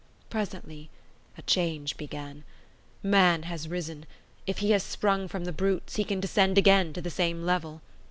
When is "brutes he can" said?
5.53-6.19